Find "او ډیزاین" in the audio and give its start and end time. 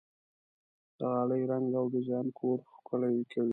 1.79-2.27